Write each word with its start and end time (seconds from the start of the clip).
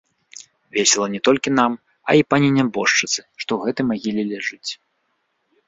Весела 0.77 1.07
не 1.15 1.21
толькі 1.29 1.53
нам, 1.59 1.75
а 2.09 2.17
і 2.21 2.25
пані 2.35 2.49
нябожчыцы, 2.57 3.21
што 3.41 3.51
ў 3.55 3.61
гэтай 3.71 3.85
магіле 3.93 4.21
ляжыць. 4.33 4.71